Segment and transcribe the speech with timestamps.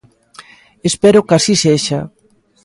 [0.89, 1.99] Espero que así sexa.